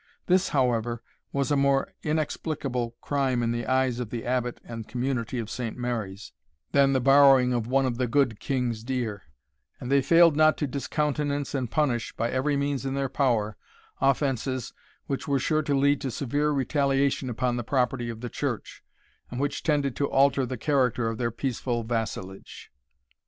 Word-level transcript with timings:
This, 0.25 0.49
however, 0.49 1.03
was 1.31 1.51
a 1.51 1.55
more 1.55 1.93
inexplicable 2.01 2.95
crime 3.01 3.43
in 3.43 3.51
the 3.51 3.67
eyes 3.67 3.99
of 3.99 4.09
the 4.09 4.25
Abbot 4.25 4.59
and 4.63 4.87
Community 4.87 5.37
of 5.37 5.47
Saint 5.47 5.77
Mary's, 5.77 6.33
than 6.71 6.93
the 6.93 6.99
borrowing 6.99 7.51
one 7.65 7.85
of 7.85 7.99
the 7.99 8.07
"gude 8.07 8.39
king's 8.39 8.83
deer;" 8.83 9.21
and 9.79 9.91
they 9.91 10.01
failed 10.01 10.35
not 10.35 10.57
to 10.57 10.65
discountenance 10.65 11.53
and 11.53 11.69
punish, 11.69 12.13
by 12.13 12.31
every 12.31 12.57
means 12.57 12.83
in 12.83 12.95
their 12.95 13.09
power, 13.09 13.57
offences 14.01 14.73
which 15.05 15.27
were 15.27 15.37
sure 15.37 15.61
to 15.61 15.77
lead 15.77 16.01
to 16.01 16.09
severe 16.09 16.49
retaliation 16.49 17.29
upon 17.29 17.55
the 17.57 17.63
property 17.63 18.09
of 18.09 18.21
the 18.21 18.27
church, 18.29 18.83
and 19.29 19.39
which 19.39 19.61
tended 19.61 19.95
to 19.97 20.09
alter 20.09 20.47
the 20.47 20.57
character 20.57 21.09
of 21.09 21.19
their 21.19 21.29
peaceful 21.29 21.83
vassalage. 21.83 22.71